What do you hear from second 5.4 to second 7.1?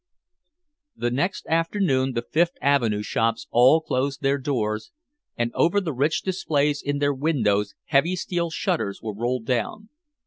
over the rich displays in